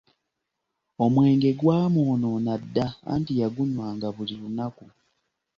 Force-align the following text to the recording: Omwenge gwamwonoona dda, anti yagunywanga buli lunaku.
Omwenge 1.03 1.49
gwamwonoona 1.59 2.53
dda, 2.63 2.85
anti 3.13 3.33
yagunywanga 3.41 4.07
buli 4.15 4.35
lunaku. 4.41 4.85